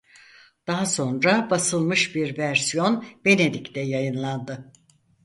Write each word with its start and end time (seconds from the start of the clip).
Daha 0.67 0.85
sonra 0.85 1.47
basılmış 1.49 2.15
bir 2.15 2.37
versiyon 2.37 3.05
Venedik'te 3.25 3.79
yayınlandı. 3.81 4.71